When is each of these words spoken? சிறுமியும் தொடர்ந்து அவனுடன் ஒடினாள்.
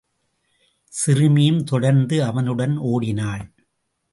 சிறுமியும் 0.83 1.63
தொடர்ந்து 1.63 2.23
அவனுடன் 2.23 2.79
ஒடினாள். 2.79 3.45